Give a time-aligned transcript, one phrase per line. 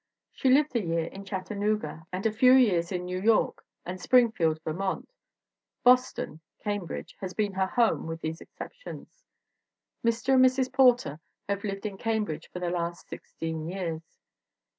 [0.31, 4.59] She lived a year in Chattanooga and a few years in New York and Springfield,
[4.63, 5.07] Ver mont;
[5.83, 9.23] Boston (Cambridge) has been her home with these exceptions.
[10.03, 10.33] Mr.
[10.33, 10.73] and Mrs.
[10.73, 14.01] Porter have lived in Cambridge for the last sixteen years.